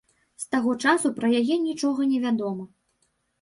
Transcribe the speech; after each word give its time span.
З 0.43 0.45
таго 0.53 0.71
часу 0.87 1.11
пра 1.19 1.29
яе 1.41 1.59
нічога 1.67 2.09
не 2.15 2.19
вядома. 2.25 2.67